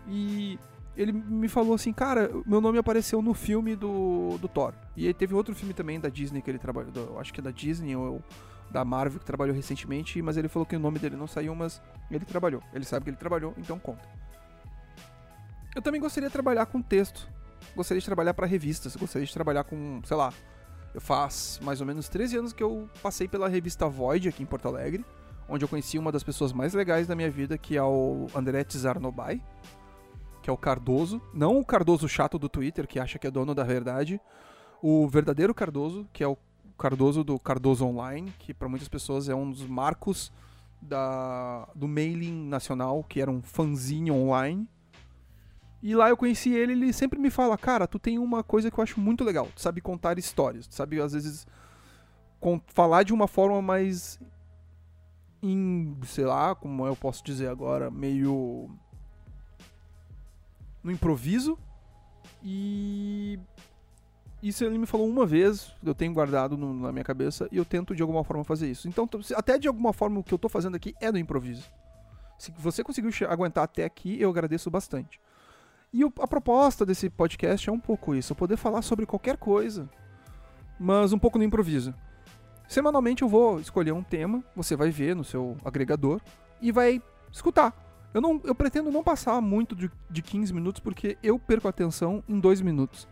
E 0.06 0.58
ele 0.96 1.12
me 1.12 1.48
falou 1.48 1.74
assim, 1.74 1.92
cara, 1.92 2.30
meu 2.46 2.60
nome 2.60 2.78
apareceu 2.78 3.22
no 3.22 3.32
filme 3.32 3.74
do, 3.74 4.36
do 4.38 4.48
Thor. 4.48 4.74
E 4.96 5.06
aí 5.06 5.14
teve 5.14 5.34
outro 5.34 5.54
filme 5.54 5.72
também 5.72 5.98
da 5.98 6.08
Disney 6.08 6.42
que 6.42 6.50
ele 6.50 6.58
trabalhou, 6.58 6.90
do, 6.92 7.18
acho 7.18 7.32
que 7.32 7.40
é 7.40 7.42
da 7.42 7.50
Disney 7.50 7.96
ou 7.96 8.22
da 8.70 8.84
Marvel 8.84 9.18
que 9.18 9.26
trabalhou 9.26 9.54
recentemente, 9.54 10.20
mas 10.20 10.36
ele 10.36 10.48
falou 10.48 10.66
que 10.66 10.76
o 10.76 10.78
nome 10.78 10.98
dele 10.98 11.16
não 11.16 11.26
saiu, 11.26 11.54
mas 11.54 11.80
ele 12.10 12.24
trabalhou. 12.24 12.62
Ele 12.72 12.84
sabe 12.84 13.04
que 13.04 13.10
ele 13.10 13.16
trabalhou, 13.16 13.54
então 13.56 13.78
conta. 13.78 14.06
Eu 15.74 15.80
também 15.80 16.00
gostaria 16.00 16.28
de 16.28 16.32
trabalhar 16.32 16.66
com 16.66 16.82
texto. 16.82 17.28
Gostaria 17.74 18.00
de 18.00 18.06
trabalhar 18.06 18.34
para 18.34 18.46
revistas, 18.46 18.96
gostaria 18.96 19.26
de 19.26 19.32
trabalhar 19.32 19.64
com, 19.64 20.02
sei 20.04 20.16
lá, 20.16 20.32
eu 20.92 21.00
faz 21.00 21.58
mais 21.62 21.80
ou 21.80 21.86
menos 21.86 22.08
13 22.08 22.36
anos 22.36 22.52
que 22.52 22.62
eu 22.62 22.88
passei 23.02 23.26
pela 23.26 23.48
revista 23.48 23.88
Void 23.88 24.28
aqui 24.28 24.42
em 24.42 24.46
Porto 24.46 24.68
Alegre, 24.68 25.04
onde 25.48 25.64
eu 25.64 25.68
conheci 25.68 25.98
uma 25.98 26.12
das 26.12 26.22
pessoas 26.22 26.52
mais 26.52 26.74
legais 26.74 27.06
da 27.06 27.14
minha 27.14 27.30
vida, 27.30 27.56
que 27.56 27.76
é 27.76 27.82
o 27.82 28.26
André 28.34 28.62
Tsarnobai 28.64 29.40
que 30.42 30.50
é 30.50 30.52
o 30.52 30.56
Cardoso, 30.56 31.22
não 31.32 31.58
o 31.58 31.64
Cardoso 31.64 32.08
chato 32.08 32.38
do 32.38 32.48
Twitter, 32.48 32.86
que 32.86 32.98
acha 32.98 33.18
que 33.18 33.26
é 33.26 33.30
dono 33.30 33.54
da 33.54 33.62
verdade, 33.62 34.20
o 34.82 35.08
verdadeiro 35.08 35.54
Cardoso, 35.54 36.06
que 36.12 36.24
é 36.24 36.26
o 36.26 36.36
Cardoso 36.76 37.22
do 37.22 37.38
Cardoso 37.38 37.86
Online, 37.86 38.32
que 38.40 38.52
para 38.52 38.68
muitas 38.68 38.88
pessoas 38.88 39.28
é 39.28 39.34
um 39.34 39.50
dos 39.50 39.64
marcos 39.64 40.32
da, 40.80 41.68
do 41.74 41.86
mailing 41.86 42.48
nacional, 42.48 43.04
que 43.04 43.20
era 43.20 43.30
um 43.30 43.40
fanzinho 43.40 44.14
online. 44.14 44.68
E 45.80 45.94
lá 45.94 46.08
eu 46.08 46.16
conheci 46.16 46.52
ele, 46.52 46.72
ele 46.72 46.92
sempre 46.92 47.18
me 47.18 47.30
fala, 47.30 47.56
cara, 47.56 47.86
tu 47.86 47.98
tem 47.98 48.18
uma 48.18 48.42
coisa 48.42 48.70
que 48.70 48.78
eu 48.78 48.82
acho 48.82 49.00
muito 49.00 49.24
legal, 49.24 49.48
tu 49.54 49.60
sabe 49.60 49.80
contar 49.80 50.18
histórias, 50.18 50.66
tu 50.66 50.74
sabe 50.74 51.00
às 51.00 51.12
vezes 51.12 51.46
falar 52.66 53.04
de 53.04 53.12
uma 53.12 53.28
forma 53.28 53.62
mais 53.62 54.18
em, 55.42 55.96
sei 56.04 56.24
lá, 56.24 56.54
como 56.54 56.86
eu 56.86 56.96
posso 56.96 57.24
dizer 57.24 57.48
agora, 57.48 57.90
meio 57.90 58.70
no 60.82 60.90
improviso. 60.90 61.58
E 62.42 63.38
isso 64.42 64.64
ele 64.64 64.76
me 64.76 64.86
falou 64.86 65.08
uma 65.08 65.24
vez, 65.24 65.72
eu 65.84 65.94
tenho 65.94 66.12
guardado 66.12 66.56
no, 66.56 66.74
na 66.74 66.90
minha 66.90 67.04
cabeça 67.04 67.48
e 67.52 67.56
eu 67.56 67.64
tento 67.64 67.94
de 67.94 68.02
alguma 68.02 68.24
forma 68.24 68.42
fazer 68.42 68.68
isso. 68.68 68.88
Então, 68.88 69.08
até 69.36 69.56
de 69.56 69.68
alguma 69.68 69.92
forma 69.92 70.18
o 70.18 70.24
que 70.24 70.34
eu 70.34 70.38
tô 70.38 70.48
fazendo 70.48 70.74
aqui 70.74 70.94
é 71.00 71.12
no 71.12 71.18
improviso. 71.18 71.70
Se 72.38 72.52
você 72.58 72.82
conseguiu 72.82 73.10
aguentar 73.28 73.62
até 73.62 73.84
aqui, 73.84 74.20
eu 74.20 74.28
agradeço 74.28 74.68
bastante. 74.68 75.20
E 75.92 76.04
o, 76.04 76.12
a 76.18 76.26
proposta 76.26 76.84
desse 76.84 77.08
podcast 77.08 77.68
é 77.68 77.72
um 77.72 77.78
pouco 77.78 78.14
isso, 78.14 78.32
eu 78.32 78.36
poder 78.36 78.56
falar 78.56 78.82
sobre 78.82 79.06
qualquer 79.06 79.36
coisa, 79.36 79.88
mas 80.80 81.12
um 81.12 81.18
pouco 81.18 81.38
no 81.38 81.44
improviso. 81.44 81.94
Semanalmente 82.66 83.22
eu 83.22 83.28
vou 83.28 83.60
escolher 83.60 83.92
um 83.92 84.02
tema, 84.02 84.42
você 84.56 84.74
vai 84.74 84.90
ver 84.90 85.14
no 85.14 85.22
seu 85.22 85.56
agregador 85.64 86.20
e 86.60 86.72
vai 86.72 87.00
escutar. 87.30 87.91
Eu, 88.14 88.20
não, 88.20 88.40
eu 88.44 88.54
pretendo 88.54 88.90
não 88.90 89.02
passar 89.02 89.40
muito 89.40 89.74
de, 89.74 89.90
de 90.10 90.22
15 90.22 90.52
minutos 90.52 90.80
porque 90.80 91.16
eu 91.22 91.38
perco 91.38 91.66
a 91.66 91.70
atenção 91.70 92.22
em 92.28 92.38
2 92.38 92.60
minutos. 92.60 93.08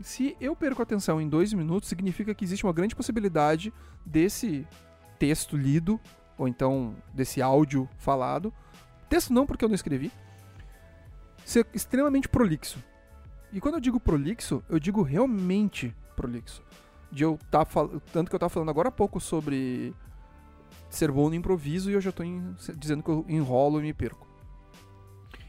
Se 0.00 0.36
eu 0.40 0.54
perco 0.54 0.82
a 0.82 0.84
atenção 0.84 1.20
em 1.20 1.28
2 1.28 1.54
minutos, 1.54 1.88
significa 1.88 2.34
que 2.34 2.44
existe 2.44 2.64
uma 2.64 2.72
grande 2.72 2.94
possibilidade 2.94 3.72
desse 4.04 4.66
texto 5.18 5.56
lido, 5.56 5.98
ou 6.36 6.46
então 6.46 6.94
desse 7.14 7.40
áudio 7.40 7.88
falado, 7.98 8.52
texto 9.08 9.32
não 9.32 9.46
porque 9.46 9.64
eu 9.64 9.68
não 9.68 9.74
escrevi, 9.74 10.12
ser 11.44 11.66
extremamente 11.72 12.28
prolixo. 12.28 12.82
E 13.52 13.60
quando 13.60 13.76
eu 13.76 13.80
digo 13.80 13.98
prolixo, 13.98 14.62
eu 14.68 14.78
digo 14.78 15.02
realmente 15.02 15.94
prolixo. 16.14 16.62
De 17.10 17.22
eu 17.22 17.38
tá 17.50 17.64
tanto 18.12 18.28
que 18.28 18.34
eu 18.34 18.38
tava 18.38 18.50
falando 18.50 18.68
agora 18.68 18.88
há 18.88 18.92
pouco 18.92 19.20
sobre 19.20 19.94
ser 20.88 21.10
bom 21.10 21.28
no 21.28 21.34
improviso 21.34 21.90
e 21.90 21.94
eu 21.94 22.00
já 22.00 22.12
em, 22.20 22.54
dizendo 22.76 23.02
que 23.02 23.10
eu 23.10 23.24
enrolo 23.28 23.80
e 23.80 23.82
me 23.82 23.92
perco. 23.92 24.26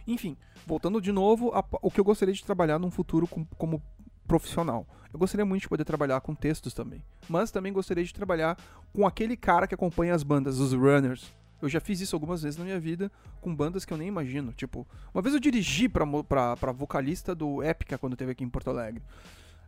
Enfim, 0.06 0.38
voltando 0.66 1.02
de 1.02 1.12
novo, 1.12 1.52
a, 1.54 1.64
o 1.82 1.92
que 1.92 2.00
eu 2.00 2.04
gostaria 2.04 2.34
de 2.34 2.44
trabalhar 2.44 2.80
num 2.80 2.92
futuro 2.92 3.28
com, 3.28 3.46
como 3.58 3.82
profissional. 4.28 4.86
Eu 5.12 5.20
gostaria 5.20 5.46
muito 5.46 5.62
de 5.62 5.70
poder 5.70 5.86
trabalhar 5.86 6.20
com 6.22 6.36
textos 6.36 6.74
também. 6.74 7.04
Mas 7.30 7.52
também 7.52 7.74
gostaria 7.74 8.04
de 8.04 8.14
trabalhar 8.14 8.58
com 8.94 9.08
aquele 9.08 9.38
cara 9.38 9.68
que 9.68 9.74
acompanha 9.74 10.14
as 10.14 10.24
bandas, 10.24 10.60
os 10.60 10.74
runners. 10.74 11.34
Eu 11.62 11.68
já 11.68 11.80
fiz 11.80 12.00
isso 12.02 12.16
algumas 12.16 12.44
vezes 12.44 12.58
na 12.58 12.66
minha 12.66 12.80
vida 12.80 13.12
com 13.42 13.56
bandas 13.56 13.84
que 13.84 13.92
eu 13.92 13.98
nem 13.98 14.08
imagino. 14.08 14.54
Tipo, 14.54 14.88
uma 15.14 15.22
vez 15.22 15.34
eu 15.34 15.40
dirigi 15.40 15.90
pra, 15.90 16.06
pra, 16.24 16.56
pra 16.56 16.72
vocalista 16.72 17.34
do 17.34 17.64
Épica 17.64 17.98
quando 17.98 18.16
teve 18.16 18.32
aqui 18.32 18.44
em 18.44 18.50
Porto 18.50 18.70
Alegre. 18.70 19.02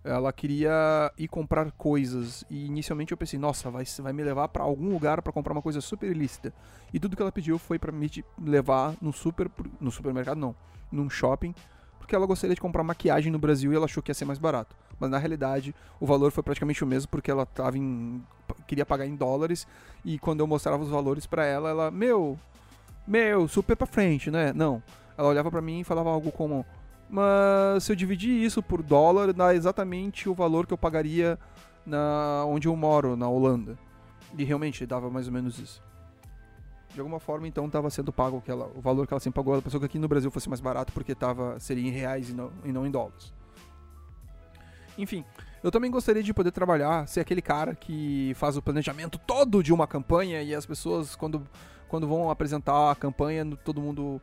Ela 0.03 0.31
queria 0.31 1.11
ir 1.17 1.27
comprar 1.27 1.69
coisas 1.71 2.45
e 2.49 2.65
inicialmente 2.65 3.11
eu 3.11 3.17
pensei, 3.17 3.37
nossa, 3.37 3.69
vai, 3.69 3.83
vai 3.99 4.13
me 4.13 4.23
levar 4.23 4.47
para 4.47 4.63
algum 4.63 4.89
lugar 4.89 5.21
para 5.21 5.33
comprar 5.33 5.51
uma 5.51 5.61
coisa 5.61 5.81
super 5.81 6.09
ilícita. 6.09 6.53
E 6.93 6.99
tudo 6.99 7.15
que 7.15 7.21
ela 7.21 7.31
pediu 7.31 7.59
foi 7.59 7.77
para 7.77 7.91
me 7.91 8.09
levar 8.41 8.95
no 9.01 9.11
super 9.11 9.51
no 9.79 9.91
supermercado 9.91 10.37
não, 10.37 10.55
num 10.89 11.09
shopping, 11.09 11.53
porque 11.97 12.15
ela 12.15 12.25
gostaria 12.25 12.55
de 12.55 12.61
comprar 12.61 12.83
maquiagem 12.83 13.31
no 13.31 13.37
Brasil 13.37 13.73
e 13.73 13.75
ela 13.75 13.85
achou 13.85 14.01
que 14.01 14.09
ia 14.09 14.15
ser 14.15 14.25
mais 14.25 14.39
barato. 14.39 14.75
Mas 14.99 15.09
na 15.09 15.17
realidade, 15.17 15.75
o 15.99 16.05
valor 16.05 16.31
foi 16.31 16.43
praticamente 16.43 16.83
o 16.83 16.87
mesmo 16.87 17.09
porque 17.09 17.29
ela 17.29 17.45
tava 17.45 17.77
em 17.77 18.23
queria 18.67 18.85
pagar 18.85 19.05
em 19.05 19.15
dólares 19.15 19.67
e 20.03 20.17
quando 20.17 20.39
eu 20.39 20.47
mostrava 20.47 20.81
os 20.81 20.89
valores 20.89 21.25
para 21.25 21.45
ela, 21.45 21.69
ela, 21.69 21.91
meu, 21.91 22.39
meu, 23.07 23.47
super 23.47 23.75
para 23.75 23.85
frente, 23.85 24.31
né? 24.31 24.53
Não. 24.53 24.81
Ela 25.17 25.27
olhava 25.27 25.51
para 25.51 25.61
mim 25.61 25.81
e 25.81 25.83
falava 25.83 26.09
algo 26.09 26.31
como 26.31 26.65
mas 27.09 27.83
se 27.83 27.91
eu 27.91 27.95
dividir 27.95 28.31
isso 28.31 28.61
por 28.61 28.83
dólar, 28.83 29.33
dá 29.33 29.55
exatamente 29.55 30.29
o 30.29 30.33
valor 30.33 30.67
que 30.67 30.73
eu 30.73 30.77
pagaria 30.77 31.39
na 31.85 32.45
onde 32.45 32.67
eu 32.67 32.75
moro, 32.75 33.15
na 33.15 33.27
Holanda. 33.27 33.77
E 34.37 34.43
realmente 34.43 34.85
dava 34.85 35.09
mais 35.09 35.27
ou 35.27 35.33
menos 35.33 35.57
isso. 35.57 35.81
De 36.93 36.99
alguma 36.99 37.19
forma, 37.19 37.47
então, 37.47 37.65
estava 37.65 37.89
sendo 37.89 38.11
pago 38.11 38.37
aquela, 38.37 38.69
o 38.75 38.81
valor 38.81 39.07
que 39.07 39.13
ela 39.13 39.19
sempre 39.19 39.35
pagou. 39.35 39.53
Ela 39.53 39.61
pensou 39.61 39.79
que 39.79 39.85
aqui 39.85 39.97
no 39.99 40.07
Brasil 40.07 40.29
fosse 40.29 40.49
mais 40.49 40.61
barato 40.61 40.93
porque 40.93 41.15
tava, 41.15 41.59
seria 41.59 41.87
em 41.87 41.91
reais 41.91 42.29
e 42.29 42.33
não, 42.33 42.51
e 42.63 42.71
não 42.71 42.85
em 42.85 42.91
dólares. 42.91 43.33
Enfim, 44.97 45.23
eu 45.63 45.71
também 45.71 45.89
gostaria 45.89 46.21
de 46.21 46.33
poder 46.33 46.51
trabalhar, 46.51 47.07
ser 47.07 47.21
aquele 47.21 47.41
cara 47.41 47.73
que 47.73 48.33
faz 48.35 48.57
o 48.57 48.61
planejamento 48.61 49.17
todo 49.17 49.63
de 49.63 49.73
uma 49.73 49.87
campanha 49.87 50.41
e 50.43 50.53
as 50.53 50.65
pessoas, 50.65 51.15
quando, 51.15 51.41
quando 51.87 52.07
vão 52.07 52.29
apresentar 52.29 52.91
a 52.91 52.95
campanha, 52.95 53.45
todo 53.63 53.81
mundo 53.81 54.21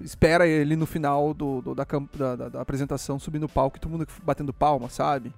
espera 0.00 0.46
ele 0.46 0.76
no 0.76 0.86
final 0.86 1.32
do, 1.32 1.60
do 1.60 1.74
da, 1.74 1.84
da, 1.84 2.48
da, 2.48 2.60
apresentação 2.60 3.18
subir 3.18 3.38
no 3.38 3.48
palco 3.48 3.76
e 3.76 3.80
todo 3.80 3.92
mundo 3.92 4.06
batendo 4.22 4.52
palma, 4.52 4.88
sabe? 4.88 5.32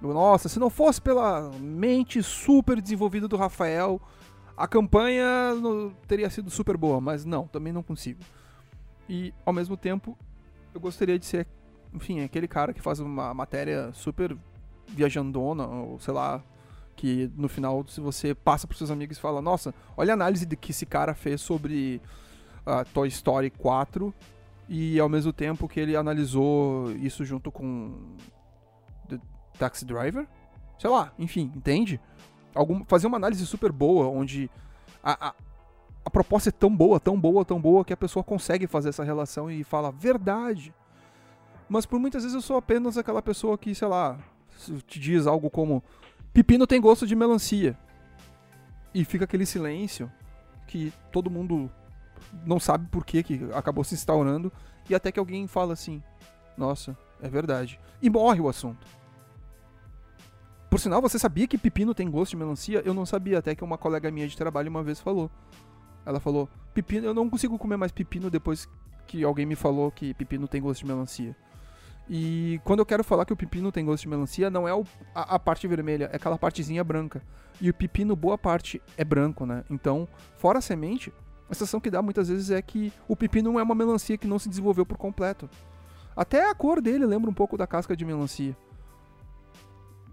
Nossa, 0.00 0.48
se 0.48 0.58
não 0.58 0.70
fosse 0.70 1.00
pela 1.00 1.50
mente 1.58 2.22
super 2.22 2.80
desenvolvida 2.80 3.28
do 3.28 3.36
Rafael, 3.36 4.00
a 4.56 4.66
campanha 4.66 5.26
teria 6.08 6.30
sido 6.30 6.50
super 6.50 6.76
boa, 6.76 7.00
mas 7.00 7.24
não, 7.24 7.46
também 7.46 7.72
não 7.72 7.82
consigo. 7.82 8.20
E 9.08 9.34
ao 9.44 9.52
mesmo 9.52 9.76
tempo, 9.76 10.16
eu 10.72 10.80
gostaria 10.80 11.18
de 11.18 11.26
ser, 11.26 11.46
enfim, 11.92 12.22
aquele 12.22 12.48
cara 12.48 12.72
que 12.72 12.80
faz 12.80 13.00
uma 13.00 13.34
matéria 13.34 13.90
super 13.92 14.36
viajandona, 14.88 15.66
ou 15.66 15.98
sei 15.98 16.14
lá, 16.14 16.42
que 16.96 17.30
no 17.36 17.48
final, 17.48 17.84
se 17.88 18.00
você 18.00 18.34
passa 18.34 18.66
para 18.66 18.76
seus 18.76 18.90
amigos 18.90 19.16
e 19.16 19.20
fala: 19.20 19.40
Nossa, 19.40 19.74
olha 19.96 20.12
a 20.12 20.14
análise 20.14 20.46
que 20.46 20.70
esse 20.70 20.84
cara 20.84 21.14
fez 21.14 21.40
sobre 21.40 22.00
uh, 22.66 22.84
Toy 22.92 23.08
Story 23.08 23.50
4 23.50 24.12
e 24.68 25.00
ao 25.00 25.08
mesmo 25.08 25.32
tempo 25.32 25.68
que 25.68 25.80
ele 25.80 25.96
analisou 25.96 26.92
isso 26.92 27.24
junto 27.24 27.50
com 27.50 27.92
The 29.08 29.18
Taxi 29.58 29.84
Driver. 29.84 30.26
Sei 30.78 30.88
lá, 30.88 31.12
enfim, 31.18 31.52
entende? 31.54 32.00
Algum, 32.54 32.84
fazer 32.84 33.06
uma 33.06 33.16
análise 33.16 33.44
super 33.46 33.72
boa, 33.72 34.06
onde 34.06 34.50
a, 35.02 35.28
a, 35.28 35.34
a 36.04 36.10
proposta 36.10 36.48
é 36.48 36.52
tão 36.52 36.74
boa, 36.74 36.98
tão 36.98 37.18
boa, 37.20 37.44
tão 37.44 37.60
boa, 37.60 37.84
que 37.84 37.92
a 37.92 37.96
pessoa 37.96 38.22
consegue 38.22 38.66
fazer 38.66 38.90
essa 38.90 39.04
relação 39.04 39.50
e 39.50 39.64
fala 39.64 39.90
verdade. 39.90 40.72
Mas 41.68 41.84
por 41.84 42.00
muitas 42.00 42.22
vezes 42.22 42.34
eu 42.34 42.42
sou 42.42 42.56
apenas 42.56 42.96
aquela 42.96 43.22
pessoa 43.22 43.58
que, 43.58 43.74
sei 43.74 43.88
lá, 43.88 44.18
te 44.86 44.98
diz 44.98 45.26
algo 45.26 45.50
como 45.50 45.82
pepino 46.32 46.66
tem 46.66 46.80
gosto 46.80 47.06
de 47.06 47.14
melancia. 47.14 47.78
E 48.94 49.04
fica 49.04 49.24
aquele 49.24 49.46
silêncio 49.46 50.10
que 50.66 50.92
todo 51.12 51.30
mundo 51.30 51.70
não 52.44 52.60
sabe 52.60 52.86
por 52.88 53.04
que, 53.04 53.22
que 53.22 53.40
acabou 53.54 53.84
se 53.84 53.94
instaurando, 53.94 54.52
e 54.88 54.94
até 54.94 55.12
que 55.12 55.18
alguém 55.18 55.46
fala 55.46 55.72
assim: 55.72 56.02
Nossa, 56.56 56.96
é 57.20 57.28
verdade. 57.28 57.78
E 58.00 58.08
morre 58.10 58.40
o 58.40 58.48
assunto. 58.48 58.86
Por 60.68 60.78
sinal, 60.78 61.02
você 61.02 61.18
sabia 61.18 61.48
que 61.48 61.58
pepino 61.58 61.94
tem 61.94 62.08
gosto 62.08 62.30
de 62.30 62.36
melancia? 62.36 62.80
Eu 62.84 62.94
não 62.94 63.04
sabia, 63.04 63.38
até 63.38 63.54
que 63.54 63.64
uma 63.64 63.76
colega 63.76 64.10
minha 64.10 64.28
de 64.28 64.36
trabalho 64.36 64.70
uma 64.70 64.82
vez 64.82 65.00
falou. 65.00 65.30
Ela 66.06 66.20
falou: 66.20 66.48
Pepino, 66.72 67.06
eu 67.06 67.14
não 67.14 67.28
consigo 67.28 67.58
comer 67.58 67.76
mais 67.76 67.92
pepino 67.92 68.30
depois 68.30 68.68
que 69.06 69.24
alguém 69.24 69.44
me 69.44 69.56
falou 69.56 69.90
que 69.90 70.14
pepino 70.14 70.46
tem 70.46 70.62
gosto 70.62 70.80
de 70.80 70.86
melancia. 70.86 71.34
E 72.08 72.60
quando 72.64 72.80
eu 72.80 72.86
quero 72.86 73.04
falar 73.04 73.24
que 73.24 73.32
o 73.32 73.36
pepino 73.36 73.70
tem 73.70 73.84
gosto 73.84 74.02
de 74.02 74.08
melancia, 74.08 74.50
não 74.50 74.66
é 74.66 74.74
o, 74.74 74.84
a, 75.14 75.34
a, 75.36 75.38
parte 75.38 75.66
vermelha, 75.68 76.10
é 76.12 76.16
aquela 76.16 76.38
partezinha 76.38 76.82
branca. 76.82 77.22
E 77.60 77.70
o 77.70 77.74
pepino, 77.74 78.16
boa 78.16 78.38
parte, 78.38 78.80
é 78.96 79.04
branco, 79.04 79.46
né? 79.46 79.64
Então, 79.70 80.08
fora 80.36 80.58
a 80.58 80.62
semente, 80.62 81.12
a 81.50 81.54
sensação 81.54 81.80
que 81.80 81.90
dá 81.90 82.00
muitas 82.00 82.28
vezes 82.28 82.50
é 82.50 82.62
que 82.62 82.92
o 83.08 83.16
pepino 83.16 83.58
é 83.58 83.62
uma 83.62 83.74
melancia 83.74 84.16
que 84.16 84.26
não 84.26 84.38
se 84.38 84.48
desenvolveu 84.48 84.86
por 84.86 84.96
completo. 84.96 85.50
Até 86.14 86.48
a 86.48 86.54
cor 86.54 86.80
dele 86.80 87.04
lembra 87.04 87.28
um 87.28 87.34
pouco 87.34 87.56
da 87.56 87.66
casca 87.66 87.96
de 87.96 88.04
melancia. 88.04 88.56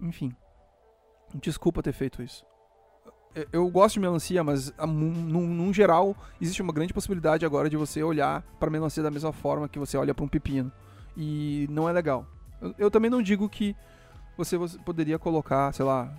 Enfim. 0.02 0.34
Desculpa 1.34 1.82
ter 1.82 1.92
feito 1.92 2.22
isso. 2.22 2.44
Eu 3.52 3.68
gosto 3.70 3.94
de 3.94 4.00
melancia, 4.00 4.42
mas 4.42 4.72
num, 4.78 5.46
num 5.46 5.72
geral 5.72 6.16
existe 6.40 6.60
uma 6.60 6.72
grande 6.72 6.92
possibilidade 6.92 7.46
agora 7.46 7.70
de 7.70 7.76
você 7.76 8.02
olhar 8.02 8.42
para 8.58 8.70
melancia 8.70 9.02
da 9.02 9.10
mesma 9.10 9.32
forma 9.32 9.68
que 9.68 9.78
você 9.78 9.96
olha 9.96 10.12
para 10.12 10.24
um 10.24 10.28
pepino. 10.28 10.72
E 11.16 11.68
não 11.70 11.88
é 11.88 11.92
legal. 11.92 12.26
Eu, 12.60 12.74
eu, 12.78 12.90
também 12.90 13.10
não 13.10 13.22
digo 13.22 13.48
que 13.48 13.76
você, 14.36 14.56
você 14.56 14.76
poderia 14.78 15.18
colocar, 15.18 15.72
sei 15.72 15.84
lá, 15.84 16.12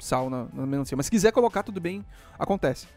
sal 0.00 0.28
na, 0.28 0.46
na 0.52 0.66
melancia. 0.66 0.96
Mas 0.96 1.06
se 1.06 1.12
quiser 1.12 1.30
colocar, 1.30 1.62
tudo 1.62 1.80
bem, 1.80 2.04
acontece. 2.36 2.88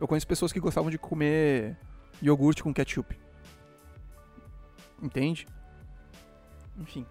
Eu 0.00 0.08
conheço 0.08 0.26
pessoas 0.26 0.52
que 0.52 0.60
gostavam 0.60 0.90
de 0.90 0.98
comer 0.98 1.76
iogurte 2.20 2.62
com 2.62 2.74
ketchup. 2.74 3.18
Entende? 5.02 5.46
Enfim. 6.78 7.06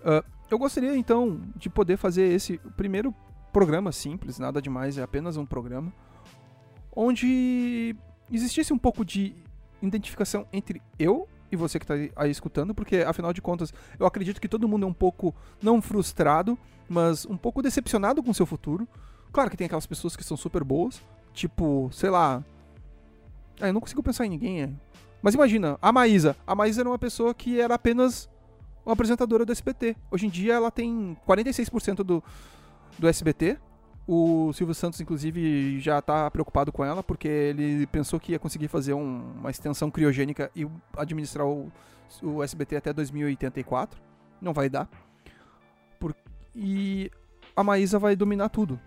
Uh, 0.00 0.24
eu 0.50 0.58
gostaria 0.58 0.96
então 0.96 1.40
de 1.56 1.68
poder 1.68 1.96
fazer 1.96 2.24
esse 2.24 2.58
primeiro 2.76 3.14
programa 3.52 3.92
simples, 3.92 4.38
nada 4.38 4.62
demais, 4.62 4.96
é 4.98 5.02
apenas 5.02 5.36
um 5.36 5.44
programa, 5.44 5.92
onde 6.94 7.94
existisse 8.30 8.72
um 8.72 8.78
pouco 8.78 9.04
de 9.04 9.34
identificação 9.82 10.46
entre 10.52 10.82
eu 10.98 11.28
e 11.50 11.56
você 11.56 11.78
que 11.78 11.84
está 11.84 11.94
aí 12.16 12.30
escutando, 12.30 12.74
porque 12.74 12.98
afinal 12.98 13.32
de 13.32 13.40
contas 13.40 13.72
eu 13.98 14.06
acredito 14.06 14.40
que 14.40 14.48
todo 14.48 14.68
mundo 14.68 14.84
é 14.84 14.88
um 14.88 14.92
pouco, 14.92 15.34
não 15.62 15.80
frustrado, 15.80 16.58
mas 16.88 17.26
um 17.26 17.36
pouco 17.36 17.62
decepcionado 17.62 18.22
com 18.22 18.30
o 18.30 18.34
seu 18.34 18.46
futuro. 18.46 18.86
Claro 19.32 19.50
que 19.50 19.56
tem 19.56 19.66
aquelas 19.66 19.86
pessoas 19.86 20.16
que 20.16 20.24
são 20.24 20.36
super 20.36 20.64
boas, 20.64 21.02
Tipo, 21.38 21.88
sei 21.92 22.10
lá. 22.10 22.42
Ah, 23.60 23.68
eu 23.68 23.72
não 23.72 23.80
consigo 23.80 24.02
pensar 24.02 24.26
em 24.26 24.30
ninguém. 24.30 24.62
É. 24.62 24.70
Mas 25.22 25.34
imagina, 25.34 25.78
a 25.80 25.92
Maísa. 25.92 26.34
A 26.44 26.52
Maísa 26.52 26.80
era 26.80 26.90
uma 26.90 26.98
pessoa 26.98 27.32
que 27.32 27.60
era 27.60 27.76
apenas 27.76 28.28
uma 28.84 28.92
apresentadora 28.92 29.46
do 29.46 29.52
SBT. 29.52 29.96
Hoje 30.10 30.26
em 30.26 30.30
dia 30.30 30.54
ela 30.54 30.68
tem 30.68 31.16
46% 31.28 32.02
do, 32.02 32.24
do 32.98 33.06
SBT. 33.06 33.56
O 34.04 34.52
Silvio 34.52 34.74
Santos, 34.74 35.00
inclusive, 35.00 35.78
já 35.78 36.00
está 36.00 36.28
preocupado 36.28 36.72
com 36.72 36.84
ela, 36.84 37.04
porque 37.04 37.28
ele 37.28 37.86
pensou 37.86 38.18
que 38.18 38.32
ia 38.32 38.38
conseguir 38.40 38.66
fazer 38.66 38.94
um, 38.94 39.32
uma 39.38 39.50
extensão 39.50 39.92
criogênica 39.92 40.50
e 40.56 40.66
administrar 40.96 41.46
o, 41.46 41.70
o 42.20 42.42
SBT 42.42 42.78
até 42.78 42.92
2084. 42.92 44.00
Não 44.40 44.52
vai 44.52 44.68
dar. 44.68 44.88
Por, 46.00 46.16
e 46.52 47.12
a 47.54 47.62
Maísa 47.62 47.96
vai 47.96 48.16
dominar 48.16 48.48
tudo. 48.48 48.80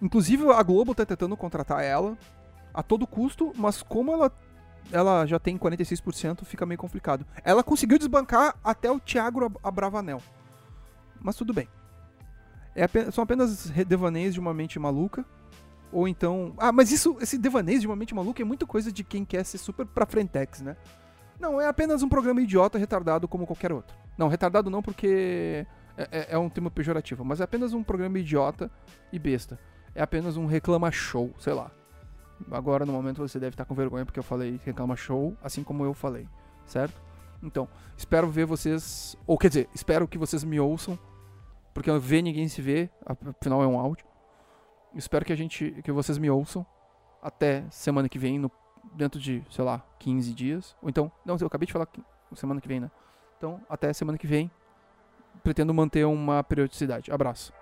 Inclusive 0.00 0.50
a 0.52 0.62
Globo 0.62 0.94
tá 0.94 1.04
tentando 1.04 1.36
contratar 1.36 1.82
ela 1.82 2.16
a 2.72 2.82
todo 2.82 3.06
custo, 3.06 3.52
mas 3.56 3.82
como 3.82 4.12
ela 4.12 4.32
ela 4.90 5.26
já 5.26 5.38
tem 5.38 5.58
46%, 5.58 6.44
fica 6.44 6.64
meio 6.64 6.78
complicado. 6.78 7.26
Ela 7.44 7.62
conseguiu 7.62 7.98
desbancar 7.98 8.56
até 8.64 8.90
o 8.90 8.98
Thiago 8.98 9.52
Abravanel. 9.62 10.22
Mas 11.20 11.36
tudo 11.36 11.52
bem. 11.52 11.68
É 12.74 12.84
apenas, 12.84 13.14
são 13.14 13.22
apenas 13.22 13.70
devaneios 13.86 14.32
de 14.32 14.40
uma 14.40 14.54
mente 14.54 14.78
maluca. 14.78 15.26
Ou 15.92 16.06
então. 16.06 16.54
Ah, 16.58 16.72
mas 16.72 16.90
isso, 16.90 17.16
esse 17.20 17.36
devaneio 17.36 17.80
de 17.80 17.86
uma 17.86 17.96
mente 17.96 18.14
maluca 18.14 18.40
é 18.40 18.44
muita 18.44 18.66
coisa 18.66 18.92
de 18.92 19.02
quem 19.04 19.24
quer 19.24 19.44
ser 19.44 19.58
super 19.58 19.84
pra 19.84 20.06
frentex, 20.06 20.62
né? 20.62 20.76
Não, 21.38 21.60
é 21.60 21.66
apenas 21.66 22.02
um 22.02 22.08
programa 22.08 22.40
idiota 22.40 22.78
retardado 22.78 23.28
como 23.28 23.46
qualquer 23.46 23.72
outro. 23.72 23.96
Não, 24.16 24.28
retardado 24.28 24.70
não 24.70 24.82
porque 24.82 25.66
é, 25.96 26.08
é, 26.10 26.26
é 26.30 26.38
um 26.38 26.48
termo 26.48 26.70
pejorativo, 26.70 27.24
mas 27.24 27.40
é 27.40 27.44
apenas 27.44 27.72
um 27.72 27.82
programa 27.82 28.18
idiota 28.18 28.70
e 29.12 29.18
besta 29.18 29.58
é 29.98 30.02
apenas 30.02 30.36
um 30.36 30.46
reclama 30.46 30.92
show, 30.92 31.34
sei 31.40 31.52
lá. 31.52 31.72
Agora 32.52 32.86
no 32.86 32.92
momento 32.92 33.20
você 33.20 33.38
deve 33.40 33.54
estar 33.54 33.64
com 33.64 33.74
vergonha 33.74 34.06
porque 34.06 34.20
eu 34.20 34.22
falei 34.22 34.60
reclama 34.64 34.94
show, 34.94 35.36
assim 35.42 35.64
como 35.64 35.84
eu 35.84 35.92
falei, 35.92 36.28
certo? 36.64 37.02
Então, 37.42 37.68
espero 37.96 38.28
ver 38.28 38.46
vocês, 38.46 39.16
ou 39.26 39.36
quer 39.36 39.48
dizer, 39.48 39.68
espero 39.74 40.06
que 40.06 40.16
vocês 40.16 40.44
me 40.44 40.60
ouçam, 40.60 40.96
porque 41.74 41.90
ver 41.98 42.22
ninguém 42.22 42.46
se 42.48 42.62
vê, 42.62 42.88
afinal 43.04 43.60
é 43.60 43.66
um 43.66 43.78
áudio. 43.78 44.06
Espero 44.94 45.24
que 45.24 45.32
a 45.32 45.36
gente, 45.36 45.70
que 45.82 45.90
vocês 45.90 46.16
me 46.16 46.30
ouçam 46.30 46.64
até 47.20 47.64
semana 47.70 48.08
que 48.08 48.18
vem, 48.18 48.38
no, 48.38 48.50
dentro 48.94 49.20
de, 49.20 49.44
sei 49.50 49.64
lá, 49.64 49.84
15 49.98 50.32
dias. 50.32 50.76
Ou 50.80 50.88
então, 50.88 51.10
não, 51.24 51.36
eu 51.40 51.46
acabei 51.46 51.66
de 51.66 51.72
falar 51.72 51.88
semana 52.34 52.60
que 52.60 52.68
vem, 52.68 52.80
né? 52.80 52.90
Então, 53.36 53.60
até 53.68 53.92
semana 53.92 54.16
que 54.16 54.26
vem, 54.26 54.50
pretendo 55.42 55.74
manter 55.74 56.04
uma 56.04 56.42
periodicidade. 56.42 57.10
Abraço. 57.12 57.52